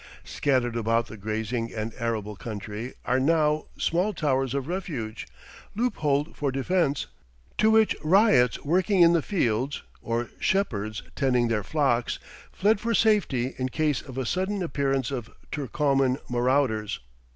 Scattered 0.23 0.75
about 0.75 1.05
the 1.05 1.15
grazing 1.15 1.71
and 1.71 1.93
arable 1.95 2.35
country 2.35 2.95
are 3.05 3.19
now 3.19 3.67
small 3.77 4.13
towers 4.15 4.55
of 4.55 4.67
refuge, 4.67 5.27
loop 5.75 5.97
holed 5.97 6.35
for 6.35 6.51
defense, 6.51 7.05
to 7.59 7.69
which 7.69 7.95
ryots 8.03 8.57
working 8.65 9.03
in 9.03 9.13
the 9.13 9.21
fields, 9.21 9.83
or 10.01 10.31
shepherds 10.39 11.03
tending 11.15 11.49
their 11.49 11.61
flocks, 11.63 12.17
fled 12.51 12.79
for 12.79 12.95
safety 12.95 13.53
in 13.59 13.69
case 13.69 14.01
of 14.01 14.17
a 14.17 14.25
sudden 14.25 14.63
appearance 14.63 15.11
of 15.11 15.29
Turcoman 15.51 16.17
marauders. 16.27 16.99